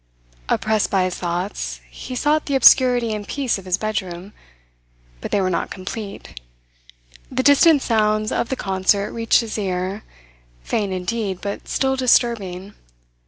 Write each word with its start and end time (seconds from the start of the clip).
Oppressed 0.49 0.89
by 0.89 1.03
his 1.03 1.15
thoughts, 1.19 1.79
he 1.91 2.15
sought 2.15 2.47
the 2.47 2.55
obscurity 2.55 3.13
and 3.13 3.27
peace 3.27 3.59
of 3.59 3.65
his 3.65 3.77
bedroom; 3.77 4.33
but 5.19 5.29
they 5.29 5.39
were 5.41 5.47
not 5.51 5.69
complete. 5.69 6.39
The 7.31 7.43
distant 7.43 7.83
sounds 7.83 8.31
of 8.31 8.49
the 8.49 8.55
concert 8.55 9.11
reached 9.11 9.41
his 9.41 9.59
ear, 9.59 10.03
faint 10.63 10.91
indeed, 10.91 11.37
but 11.39 11.67
still 11.67 11.95
disturbing. 11.95 12.73